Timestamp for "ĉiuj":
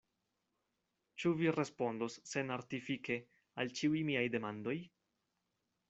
3.81-4.03